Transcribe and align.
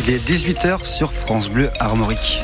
Il 0.00 0.10
est 0.10 0.24
18h 0.24 0.84
sur 0.84 1.12
France 1.12 1.48
Bleu 1.48 1.70
Armorique. 1.80 2.40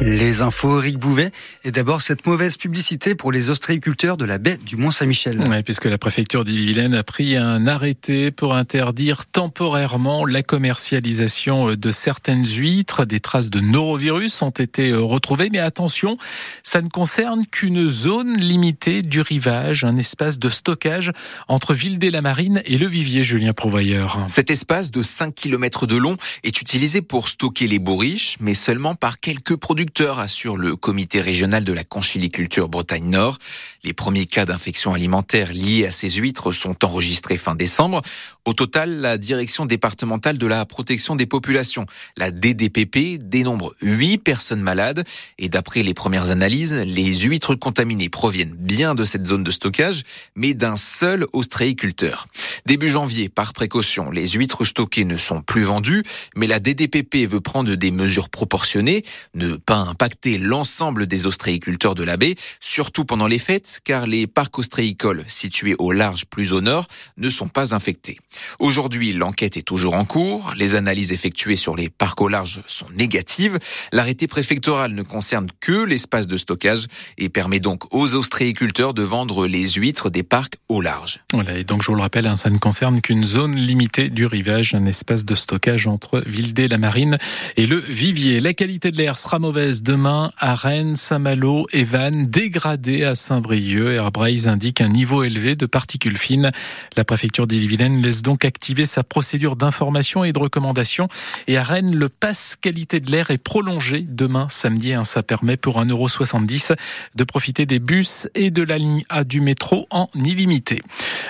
Les 0.00 0.42
infos, 0.42 0.78
Eric 0.78 0.98
Bouvet. 0.98 1.32
Et 1.64 1.72
d'abord, 1.72 2.00
cette 2.00 2.24
mauvaise 2.24 2.56
publicité 2.56 3.16
pour 3.16 3.32
les 3.32 3.50
ostréiculteurs 3.50 4.16
de 4.16 4.24
la 4.24 4.38
baie 4.38 4.56
du 4.56 4.76
Mont-Saint-Michel. 4.76 5.40
Oui, 5.48 5.62
puisque 5.64 5.86
la 5.86 5.98
préfecture 5.98 6.44
d'Ille-et-Vilaine 6.44 6.94
a 6.94 7.02
pris 7.02 7.36
un 7.36 7.66
arrêté 7.66 8.30
pour 8.30 8.54
interdire 8.54 9.26
temporairement 9.26 10.24
la 10.24 10.44
commercialisation 10.44 11.74
de 11.74 11.90
certaines 11.90 12.44
huîtres. 12.44 13.06
Des 13.06 13.18
traces 13.18 13.50
de 13.50 13.58
norovirus 13.58 14.40
ont 14.42 14.50
été 14.50 14.94
retrouvées. 14.94 15.48
Mais 15.50 15.58
attention, 15.58 16.16
ça 16.62 16.80
ne 16.80 16.88
concerne 16.88 17.44
qu'une 17.44 17.88
zone 17.88 18.36
limitée 18.38 19.02
du 19.02 19.20
rivage, 19.20 19.82
un 19.82 19.96
espace 19.96 20.38
de 20.38 20.48
stockage 20.48 21.10
entre 21.48 21.74
Ville-des-la-Marine 21.74 22.62
et 22.66 22.78
le 22.78 22.86
Vivier, 22.86 23.24
Julien 23.24 23.52
Provoyeur. 23.52 24.24
Cet 24.28 24.50
espace 24.50 24.92
de 24.92 25.02
5 25.02 25.34
km 25.34 25.86
de 25.86 25.96
long 25.96 26.16
est 26.44 26.60
utilisé 26.60 27.02
pour 27.02 27.28
stocker 27.28 27.66
les 27.66 27.80
bourriches, 27.80 28.36
mais 28.38 28.54
seulement 28.54 28.94
par 28.94 29.18
quelques 29.18 29.56
producteurs 29.56 29.87
assure 30.18 30.56
le 30.56 30.76
comité 30.76 31.20
régional 31.20 31.64
de 31.64 31.72
la 31.72 31.84
conchiliculture 31.84 32.68
Bretagne 32.68 33.08
Nord. 33.10 33.38
Les 33.84 33.92
premiers 33.92 34.26
cas 34.26 34.44
d'infection 34.44 34.94
alimentaire 34.94 35.52
liés 35.52 35.86
à 35.86 35.90
ces 35.90 36.10
huîtres 36.10 36.52
sont 36.52 36.84
enregistrés 36.84 37.36
fin 37.36 37.54
décembre. 37.54 38.02
Au 38.44 38.52
total, 38.52 39.00
la 39.00 39.18
direction 39.18 39.66
départementale 39.66 40.38
de 40.38 40.46
la 40.46 40.64
protection 40.66 41.16
des 41.16 41.26
populations, 41.26 41.86
la 42.16 42.30
DDPP, 42.30 43.18
dénombre 43.18 43.74
8 43.82 44.18
personnes 44.18 44.60
malades 44.60 45.04
et 45.38 45.48
d'après 45.48 45.82
les 45.82 45.94
premières 45.94 46.30
analyses, 46.30 46.74
les 46.74 47.14
huîtres 47.14 47.54
contaminées 47.54 48.08
proviennent 48.08 48.56
bien 48.56 48.94
de 48.94 49.04
cette 49.04 49.26
zone 49.26 49.44
de 49.44 49.50
stockage, 49.50 50.02
mais 50.34 50.54
d'un 50.54 50.76
seul 50.76 51.26
ostréiculteur. 51.32 52.26
Début 52.66 52.88
janvier, 52.88 53.28
par 53.28 53.52
précaution, 53.52 54.10
les 54.10 54.28
huîtres 54.28 54.64
stockées 54.64 55.04
ne 55.04 55.16
sont 55.16 55.42
plus 55.42 55.62
vendues, 55.62 56.02
mais 56.36 56.46
la 56.46 56.60
DDPP 56.60 57.28
veut 57.28 57.40
prendre 57.40 57.74
des 57.74 57.90
mesures 57.90 58.28
proportionnées, 58.28 59.04
ne 59.34 59.56
pas 59.56 59.77
impacter 59.80 60.38
l'ensemble 60.38 61.06
des 61.06 61.26
ostréiculteurs 61.26 61.94
de 61.94 62.02
la 62.02 62.16
baie, 62.16 62.36
surtout 62.60 63.04
pendant 63.04 63.26
les 63.26 63.38
fêtes, 63.38 63.80
car 63.84 64.06
les 64.06 64.26
parcs 64.26 64.58
ostréicoles 64.58 65.24
situés 65.28 65.76
au 65.78 65.92
large 65.92 66.24
plus 66.26 66.52
au 66.52 66.60
nord 66.60 66.86
ne 67.16 67.28
sont 67.30 67.48
pas 67.48 67.74
infectés. 67.74 68.18
Aujourd'hui, 68.58 69.12
l'enquête 69.12 69.56
est 69.56 69.62
toujours 69.62 69.94
en 69.94 70.04
cours. 70.04 70.52
Les 70.56 70.74
analyses 70.74 71.12
effectuées 71.12 71.56
sur 71.56 71.76
les 71.76 71.88
parcs 71.88 72.20
au 72.20 72.28
large 72.28 72.62
sont 72.66 72.88
négatives. 72.94 73.58
L'arrêté 73.92 74.26
préfectoral 74.26 74.92
ne 74.92 75.02
concerne 75.02 75.48
que 75.60 75.84
l'espace 75.84 76.26
de 76.26 76.36
stockage 76.36 76.86
et 77.16 77.28
permet 77.28 77.60
donc 77.60 77.92
aux 77.94 78.14
ostréiculteurs 78.14 78.94
de 78.94 79.02
vendre 79.02 79.46
les 79.46 79.66
huîtres 79.66 80.10
des 80.10 80.22
parcs 80.22 80.54
au 80.68 80.80
large. 80.80 81.20
Voilà, 81.32 81.58
et 81.58 81.64
donc 81.64 81.82
je 81.82 81.88
vous 81.88 81.94
le 81.94 82.02
rappelle, 82.02 82.26
hein, 82.26 82.36
ça 82.36 82.50
ne 82.50 82.58
concerne 82.58 83.00
qu'une 83.00 83.24
zone 83.24 83.56
limitée 83.56 84.08
du 84.08 84.26
rivage, 84.26 84.74
un 84.74 84.86
espace 84.86 85.24
de 85.24 85.34
stockage 85.34 85.86
entre 85.86 86.22
Villedé, 86.26 86.68
la 86.68 86.78
Marine 86.78 87.18
et 87.56 87.66
le 87.66 87.78
Vivier. 87.78 88.40
La 88.40 88.54
qualité 88.54 88.90
de 88.90 88.96
l'air 88.96 89.18
sera 89.18 89.38
mauvaise 89.38 89.67
demain 89.68 90.30
à 90.38 90.54
Rennes, 90.54 90.96
Saint-Malo 90.96 91.66
et 91.72 91.84
Vannes, 91.84 92.26
dégradé 92.26 93.04
à 93.04 93.14
Saint-Brieuc. 93.14 93.96
Airbrace 93.96 94.46
indique 94.46 94.80
un 94.80 94.88
niveau 94.88 95.24
élevé 95.24 95.56
de 95.56 95.66
particules 95.66 96.16
fines. 96.16 96.52
La 96.96 97.04
préfecture 97.04 97.46
d'Ille-et-Vilaine 97.46 98.00
laisse 98.00 98.22
donc 98.22 98.46
activer 98.46 98.86
sa 98.86 99.02
procédure 99.02 99.56
d'information 99.56 100.24
et 100.24 100.32
de 100.32 100.38
recommandation. 100.38 101.08
Et 101.48 101.58
à 101.58 101.62
Rennes, 101.62 101.94
le 101.94 102.08
pass 102.08 102.56
qualité 102.58 103.00
de 103.00 103.10
l'air 103.10 103.30
est 103.30 103.38
prolongé 103.38 104.00
demain 104.00 104.46
samedi. 104.48 104.94
Hein. 104.94 105.04
Ça 105.04 105.22
permet 105.22 105.58
pour 105.58 105.82
1,70€ 105.82 106.74
de 107.14 107.24
profiter 107.24 107.66
des 107.66 107.78
bus 107.78 108.26
et 108.34 108.50
de 108.50 108.62
la 108.62 108.78
ligne 108.78 109.04
A 109.10 109.22
du 109.22 109.42
métro 109.42 109.86
en 109.90 110.08
illimité. 110.14 110.80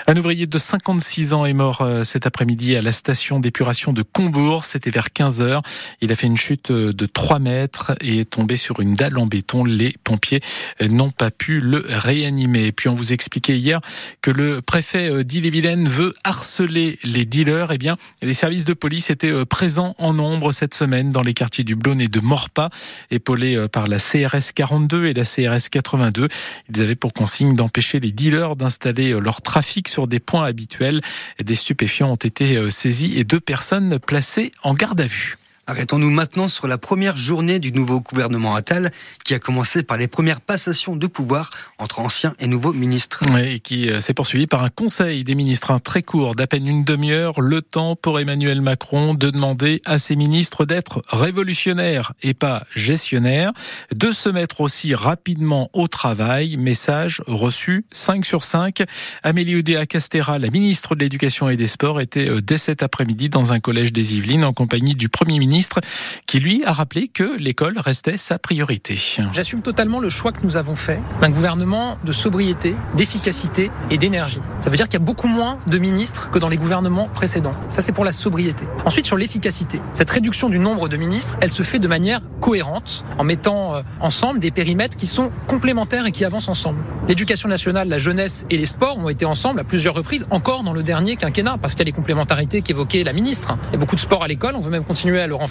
Un 0.07 0.15
ouvrier 0.15 0.47
de 0.47 0.57
56 0.57 1.33
ans 1.33 1.45
est 1.45 1.53
mort 1.53 1.81
euh, 1.81 2.05
cet 2.05 2.25
après-midi 2.25 2.77
à 2.77 2.81
la 2.81 2.93
station 2.93 3.41
d'épuration 3.41 3.91
de 3.91 4.01
Combourg. 4.01 4.63
C'était 4.63 4.91
vers 4.91 5.07
15h. 5.07 5.61
Il 5.99 6.11
a 6.11 6.15
fait 6.15 6.27
une 6.27 6.37
chute 6.37 6.71
euh, 6.71 6.93
de 6.93 7.05
3 7.05 7.39
mètres 7.39 7.91
et 8.01 8.19
est 8.19 8.28
tombé 8.29 8.57
sur 8.57 8.79
une 8.79 8.93
dalle 8.93 9.17
en 9.17 9.25
béton. 9.25 9.63
Les 9.63 9.95
pompiers 10.03 10.41
n'ont 10.81 11.11
pas 11.11 11.31
pu 11.31 11.59
le 11.59 11.85
réanimer. 11.87 12.67
Et 12.67 12.71
puis 12.71 12.89
on 12.89 12.95
vous 12.95 13.13
expliquait 13.13 13.57
hier 13.57 13.81
que 14.21 14.31
le 14.31 14.61
préfet 14.61 15.09
euh, 15.09 15.23
d'Ille-et-Vilaine 15.23 15.87
veut 15.87 16.13
harceler 16.23 16.99
les 17.03 17.25
dealers. 17.25 17.71
Eh 17.71 17.77
bien, 17.77 17.97
les 18.21 18.33
services 18.33 18.65
de 18.65 18.73
police 18.73 19.09
étaient 19.09 19.31
euh, 19.31 19.45
présents 19.45 19.95
en 19.97 20.13
nombre 20.13 20.51
cette 20.51 20.73
semaine 20.73 21.11
dans 21.11 21.21
les 21.21 21.33
quartiers 21.33 21.63
du 21.63 21.75
Blône 21.75 22.01
et 22.01 22.07
de 22.07 22.19
Morpas, 22.19 22.69
épaulés 23.11 23.55
euh, 23.55 23.67
par 23.67 23.87
la 23.87 23.97
CRS 23.97 24.53
42 24.53 25.07
et 25.07 25.13
la 25.13 25.23
CRS 25.23 25.69
82. 25.69 26.27
Ils 26.73 26.81
avaient 26.81 26.95
pour 26.95 27.13
consigne 27.13 27.55
d'empêcher 27.55 27.99
les 27.99 28.11
dealers 28.11 28.55
d'installer 28.55 29.11
leur 29.19 29.41
trafic 29.41 29.87
sur 29.87 30.07
des 30.07 30.19
points 30.19 30.45
habituels. 30.45 31.01
Des 31.43 31.55
stupéfiants 31.55 32.11
ont 32.11 32.15
été 32.15 32.69
saisis 32.71 33.13
et 33.15 33.23
deux 33.23 33.39
personnes 33.39 33.99
placées 33.99 34.51
en 34.63 34.73
garde 34.73 35.01
à 35.01 35.07
vue. 35.07 35.37
Arrêtons-nous 35.69 36.09
maintenant 36.09 36.47
sur 36.47 36.67
la 36.67 36.79
première 36.79 37.15
journée 37.15 37.59
du 37.59 37.71
nouveau 37.71 37.99
gouvernement 37.99 38.55
Attal, 38.55 38.91
qui 39.23 39.35
a 39.35 39.39
commencé 39.39 39.83
par 39.83 39.97
les 39.97 40.07
premières 40.07 40.41
passations 40.41 40.95
de 40.95 41.05
pouvoir 41.05 41.51
entre 41.77 41.99
anciens 41.99 42.33
et 42.39 42.47
nouveaux 42.47 42.73
ministres. 42.73 43.21
et 43.37 43.59
qui 43.59 43.87
euh, 43.91 44.01
s'est 44.01 44.15
poursuivi 44.15 44.47
par 44.47 44.63
un 44.63 44.69
conseil 44.69 45.23
des 45.23 45.35
ministres 45.35 45.77
très 45.77 46.01
court, 46.01 46.33
d'à 46.33 46.47
peine 46.47 46.67
une 46.67 46.83
demi-heure, 46.83 47.39
le 47.39 47.61
temps 47.61 47.95
pour 47.95 48.19
Emmanuel 48.19 48.61
Macron 48.61 49.13
de 49.13 49.29
demander 49.29 49.79
à 49.85 49.99
ses 49.99 50.15
ministres 50.15 50.65
d'être 50.65 51.03
révolutionnaires 51.07 52.13
et 52.23 52.33
pas 52.33 52.63
gestionnaires, 52.75 53.51
de 53.93 54.11
se 54.11 54.29
mettre 54.29 54.61
aussi 54.61 54.95
rapidement 54.95 55.69
au 55.73 55.87
travail. 55.87 56.57
Message 56.57 57.21
reçu 57.27 57.85
5 57.91 58.25
sur 58.25 58.43
5. 58.43 58.81
Amélie 59.21 59.55
Oudéa 59.55 59.85
Castera, 59.85 60.39
la 60.39 60.49
ministre 60.49 60.95
de 60.95 61.01
l'Éducation 61.01 61.47
et 61.47 61.57
des 61.57 61.67
Sports, 61.67 62.01
était 62.01 62.27
euh, 62.27 62.41
dès 62.41 62.57
cet 62.57 62.81
après-midi 62.81 63.29
dans 63.29 63.53
un 63.53 63.59
collège 63.59 63.93
des 63.93 64.15
Yvelines 64.15 64.43
en 64.43 64.53
compagnie 64.53 64.95
du 64.95 65.09
Premier 65.09 65.37
ministre 65.37 65.58
qui 66.25 66.39
lui 66.39 66.63
a 66.65 66.73
rappelé 66.73 67.07
que 67.07 67.37
l'école 67.37 67.77
restait 67.79 68.17
sa 68.17 68.39
priorité. 68.39 68.99
J'assume 69.33 69.61
totalement 69.61 69.99
le 69.99 70.09
choix 70.09 70.31
que 70.31 70.43
nous 70.43 70.57
avons 70.57 70.75
fait 70.75 70.99
d'un 71.21 71.29
gouvernement 71.29 71.97
de 72.03 72.11
sobriété, 72.11 72.75
d'efficacité 72.95 73.71
et 73.89 73.97
d'énergie. 73.97 74.39
Ça 74.59 74.69
veut 74.69 74.75
dire 74.75 74.87
qu'il 74.87 74.99
y 74.99 75.03
a 75.03 75.05
beaucoup 75.05 75.27
moins 75.27 75.59
de 75.67 75.77
ministres 75.77 76.29
que 76.31 76.39
dans 76.39 76.49
les 76.49 76.57
gouvernements 76.57 77.07
précédents. 77.07 77.53
Ça, 77.71 77.81
c'est 77.81 77.91
pour 77.91 78.05
la 78.05 78.11
sobriété. 78.11 78.65
Ensuite, 78.85 79.05
sur 79.05 79.17
l'efficacité. 79.17 79.81
Cette 79.93 80.09
réduction 80.09 80.49
du 80.49 80.59
nombre 80.59 80.87
de 80.87 80.97
ministres, 80.97 81.35
elle 81.41 81.51
se 81.51 81.63
fait 81.63 81.79
de 81.79 81.87
manière 81.87 82.21
cohérente 82.39 83.03
en 83.17 83.23
mettant 83.23 83.75
euh, 83.75 83.81
ensemble 83.99 84.39
des 84.39 84.51
périmètres 84.51 84.97
qui 84.97 85.07
sont 85.07 85.31
complémentaires 85.47 86.05
et 86.05 86.11
qui 86.11 86.25
avancent 86.25 86.47
ensemble. 86.47 86.79
L'éducation 87.07 87.49
nationale, 87.49 87.89
la 87.89 87.97
jeunesse 87.97 88.45
et 88.49 88.57
les 88.57 88.65
sports 88.65 88.97
ont 88.97 89.09
été 89.09 89.25
ensemble 89.25 89.59
à 89.59 89.63
plusieurs 89.63 89.93
reprises, 89.93 90.25
encore 90.29 90.63
dans 90.63 90.73
le 90.73 90.83
dernier 90.83 91.15
quinquennat, 91.15 91.57
parce 91.59 91.73
qu'il 91.73 91.79
y 91.79 91.83
a 91.83 91.85
les 91.85 91.91
complémentarités 91.91 92.61
qu'évoquait 92.61 93.03
la 93.03 93.13
ministre. 93.13 93.57
Il 93.69 93.73
y 93.73 93.75
a 93.75 93.79
beaucoup 93.79 93.95
de 93.95 93.99
sport 93.99 94.23
à 94.23 94.27
l'école, 94.27 94.55
on 94.55 94.61
veut 94.61 94.71
même 94.71 94.85
continuer 94.85 95.19
à 95.19 95.27
le 95.27 95.35
renforcer 95.35 95.48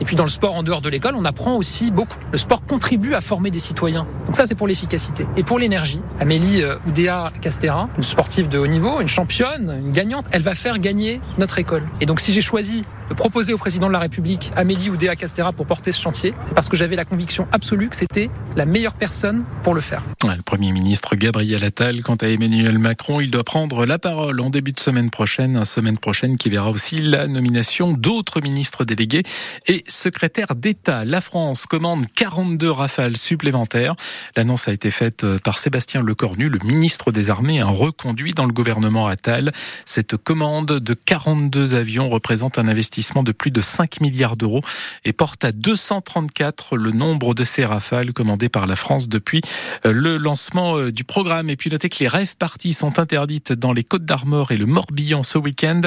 et 0.00 0.04
puis 0.04 0.16
dans 0.16 0.22
le 0.22 0.30
sport 0.30 0.54
en 0.54 0.62
dehors 0.62 0.80
de 0.80 0.88
l'école, 0.88 1.14
on 1.16 1.24
apprend 1.24 1.56
aussi 1.56 1.90
beaucoup. 1.90 2.18
Le 2.32 2.38
sport 2.38 2.64
contribue 2.64 3.14
à 3.14 3.20
former 3.20 3.50
des 3.50 3.58
citoyens. 3.58 4.06
Donc 4.26 4.36
ça, 4.36 4.46
c'est 4.46 4.54
pour 4.54 4.68
l'efficacité. 4.68 5.26
Et 5.36 5.42
pour 5.42 5.58
l'énergie, 5.58 6.00
Amélie 6.20 6.62
euh, 6.62 6.76
Oudéa 6.86 7.32
Castera, 7.40 7.88
une 7.96 8.02
sportive 8.02 8.48
de 8.48 8.58
haut 8.58 8.66
niveau, 8.66 9.00
une 9.00 9.08
championne, 9.08 9.76
une 9.84 9.92
gagnante, 9.92 10.26
elle 10.30 10.42
va 10.42 10.54
faire 10.54 10.78
gagner 10.78 11.20
notre 11.38 11.58
école. 11.58 11.82
Et 12.00 12.06
donc 12.06 12.20
si 12.20 12.32
j'ai 12.32 12.40
choisi 12.40 12.84
de 13.10 13.14
proposer 13.14 13.52
au 13.52 13.58
président 13.58 13.88
de 13.88 13.92
la 13.92 13.98
République, 13.98 14.52
Amélie 14.56 14.88
Oudéa 14.88 15.16
Castera, 15.16 15.52
pour 15.52 15.66
porter 15.66 15.90
ce 15.90 16.00
chantier, 16.00 16.32
c'est 16.46 16.54
parce 16.54 16.68
que 16.68 16.76
j'avais 16.76 16.94
la 16.94 17.04
conviction 17.04 17.48
absolue 17.50 17.88
que 17.88 17.96
c'était 17.96 18.30
la 18.56 18.64
meilleure 18.64 18.94
personne 18.94 19.44
pour 19.64 19.74
le 19.74 19.80
faire. 19.80 20.02
Le 20.24 20.42
Premier 20.42 20.70
ministre 20.70 21.16
Gabriel 21.16 21.64
Attal, 21.64 22.02
quant 22.02 22.14
à 22.14 22.28
Emmanuel 22.28 22.78
Macron, 22.78 23.20
il 23.20 23.30
doit 23.30 23.42
prendre 23.42 23.84
la 23.84 23.98
parole 23.98 24.40
en 24.40 24.48
début 24.48 24.72
de 24.72 24.78
semaine 24.78 25.10
prochaine, 25.10 25.64
semaine 25.64 25.98
prochaine 25.98 26.36
qui 26.36 26.50
verra 26.50 26.70
aussi 26.70 26.98
la 26.98 27.26
nomination 27.26 27.92
d'autres 27.92 28.40
ministres 28.40 28.84
délégués 28.84 29.24
et 29.66 29.82
secrétaire 29.88 30.54
d'État. 30.54 31.04
La 31.04 31.20
France 31.20 31.66
commande 31.66 32.04
42 32.14 32.70
rafales 32.70 33.16
supplémentaires. 33.16 33.96
L'annonce 34.36 34.68
a 34.68 34.72
été 34.72 34.92
faite 34.92 35.24
euh, 35.24 35.38
par 35.38 35.58
Sébastien 35.58 36.02
Lecornu, 36.02 36.48
le 36.48 36.58
ministre 36.64 37.10
des 37.10 37.28
Armées, 37.28 37.60
un 37.60 37.66
reconduit 37.66 38.32
dans 38.32 38.46
le 38.46 38.52
gouvernement 38.52 39.08
Attal. 39.08 39.52
Cette 39.84 40.16
commande 40.16 40.78
de 40.78 40.94
42 40.94 41.74
avions 41.74 42.08
représente 42.08 42.58
un 42.58 42.68
investissement 42.68 42.99
de 43.22 43.32
plus 43.32 43.50
de 43.50 43.60
5 43.60 44.00
milliards 44.00 44.36
d'euros 44.36 44.62
et 45.04 45.12
porte 45.12 45.44
à 45.44 45.52
234 45.52 46.76
le 46.76 46.90
nombre 46.90 47.34
de 47.34 47.44
ces 47.44 47.64
rafales 47.64 48.12
commandées 48.12 48.48
par 48.48 48.66
la 48.66 48.76
France 48.76 49.08
depuis 49.08 49.40
euh, 49.86 49.92
le 49.92 50.16
lancement 50.16 50.76
euh, 50.76 50.92
du 50.92 51.04
programme. 51.04 51.50
Et 51.50 51.56
puis 51.56 51.70
notez 51.70 51.88
que 51.88 51.98
les 52.00 52.08
rêves 52.08 52.36
parties 52.36 52.72
sont 52.72 52.98
interdites 52.98 53.52
dans 53.52 53.72
les 53.72 53.84
Côtes 53.84 54.04
d'Armor 54.04 54.52
et 54.52 54.56
le 54.56 54.66
Morbihan 54.66 55.22
ce 55.22 55.38
week-end. 55.38 55.82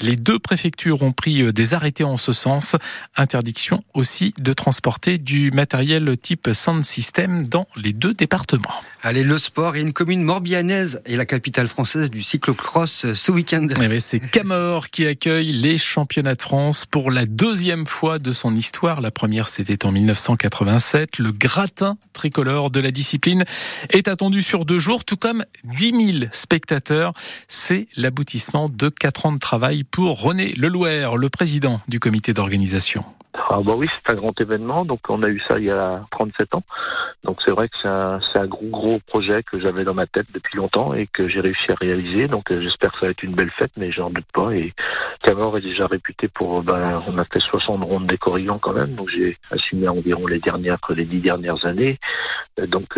Les 0.00 0.16
deux 0.16 0.38
préfectures 0.38 1.02
ont 1.02 1.12
pris 1.12 1.52
des 1.52 1.74
arrêtés 1.74 2.04
en 2.04 2.16
ce 2.16 2.32
sens. 2.32 2.76
Interdiction 3.16 3.82
aussi 3.94 4.34
de 4.38 4.52
transporter 4.52 5.18
du 5.18 5.50
matériel 5.50 6.16
type 6.16 6.50
Sound 6.52 6.84
System 6.84 7.48
dans 7.48 7.66
les 7.76 7.92
deux 7.92 8.14
départements. 8.14 8.82
Allez, 9.00 9.22
le 9.22 9.38
sport 9.38 9.76
et 9.76 9.80
une 9.80 9.92
commune 9.92 10.24
morbihannaise 10.24 11.00
et 11.06 11.14
la 11.14 11.24
capitale 11.24 11.68
française 11.68 12.10
du 12.10 12.20
cyclocross 12.20 13.12
ce 13.12 13.30
week-end. 13.30 13.68
Eh 13.80 14.00
c'est 14.00 14.18
Camor 14.18 14.90
qui 14.90 15.06
accueille 15.06 15.52
les 15.52 15.78
championnats 15.78 16.34
de 16.34 16.42
France 16.42 16.84
pour 16.84 17.12
la 17.12 17.24
deuxième 17.24 17.86
fois 17.86 18.18
de 18.18 18.32
son 18.32 18.56
histoire. 18.56 19.00
La 19.00 19.12
première, 19.12 19.46
c'était 19.46 19.86
en 19.86 19.92
1987. 19.92 21.18
Le 21.18 21.30
gratin 21.30 21.96
tricolore 22.12 22.72
de 22.72 22.80
la 22.80 22.90
discipline 22.90 23.44
est 23.90 24.08
attendu 24.08 24.42
sur 24.42 24.64
deux 24.64 24.80
jours, 24.80 25.04
tout 25.04 25.16
comme 25.16 25.44
10 25.62 26.18
000 26.20 26.30
spectateurs. 26.32 27.12
C'est 27.46 27.86
l'aboutissement 27.96 28.68
de 28.68 28.88
quatre 28.88 29.26
ans 29.26 29.32
de 29.32 29.38
travail 29.38 29.84
pour 29.84 30.20
René 30.20 30.54
Lelouer, 30.54 31.08
le 31.16 31.28
président 31.28 31.80
du 31.86 32.00
comité 32.00 32.32
d'organisation. 32.32 33.04
Ah 33.50 33.60
bah 33.64 33.74
oui, 33.76 33.88
c'est 33.92 34.12
un 34.12 34.16
grand 34.16 34.38
événement. 34.40 34.84
Donc 34.84 35.00
on 35.08 35.22
a 35.22 35.28
eu 35.28 35.40
ça 35.46 35.58
il 35.58 35.66
y 35.66 35.70
a 35.70 36.04
37 36.10 36.54
ans. 36.54 36.64
Donc 37.24 37.38
c'est 37.44 37.50
vrai 37.50 37.68
que 37.68 37.76
c'est 37.82 37.88
un, 37.88 38.20
un, 38.34 38.46
gros 38.46 38.68
gros 38.68 38.98
projet 39.06 39.42
que 39.42 39.58
j'avais 39.58 39.84
dans 39.84 39.94
ma 39.94 40.06
tête 40.06 40.26
depuis 40.32 40.56
longtemps 40.56 40.94
et 40.94 41.06
que 41.06 41.28
j'ai 41.28 41.40
réussi 41.40 41.72
à 41.72 41.74
réaliser. 41.74 42.28
Donc 42.28 42.50
euh, 42.50 42.62
j'espère 42.62 42.92
que 42.92 43.00
ça 43.00 43.06
va 43.06 43.10
être 43.10 43.22
une 43.22 43.34
belle 43.34 43.50
fête, 43.50 43.72
mais 43.76 43.90
j'en 43.90 44.10
doute 44.10 44.30
pas. 44.32 44.52
Et 44.52 44.72
Camor 45.22 45.58
est 45.58 45.62
déjà 45.62 45.86
réputé 45.86 46.28
pour, 46.28 46.62
ben, 46.62 47.02
on 47.08 47.18
a 47.18 47.24
fait 47.24 47.40
60 47.40 47.82
rondes 47.82 48.06
des 48.06 48.18
Corrigans 48.18 48.58
quand 48.60 48.72
même. 48.72 48.94
Donc 48.94 49.08
j'ai 49.10 49.36
assumé 49.50 49.88
environ 49.88 50.26
les 50.26 50.38
dernières, 50.38 50.78
les 50.90 51.04
dix 51.04 51.20
dernières 51.20 51.66
années. 51.66 51.98
Donc 52.68 52.96